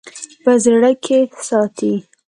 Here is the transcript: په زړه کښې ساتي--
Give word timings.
په 0.43 0.51
زړه 0.63 0.65
کښې 1.03 1.19
ساتي-- 1.47 1.93